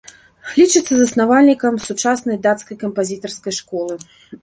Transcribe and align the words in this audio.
Лічыцца 0.59 0.93
заснавальнікам 1.01 1.73
сучаснай 1.87 2.43
дацкай 2.49 2.83
кампазітарскай 2.83 3.53
школы. 3.63 3.93